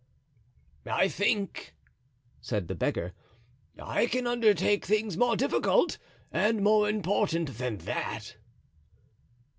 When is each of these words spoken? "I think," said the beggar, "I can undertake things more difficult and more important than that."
"I 0.87 1.07
think," 1.09 1.75
said 2.41 2.67
the 2.67 2.73
beggar, 2.73 3.13
"I 3.79 4.07
can 4.07 4.25
undertake 4.25 4.83
things 4.83 5.15
more 5.15 5.37
difficult 5.37 5.99
and 6.31 6.63
more 6.63 6.89
important 6.89 7.59
than 7.59 7.77
that." 7.77 8.37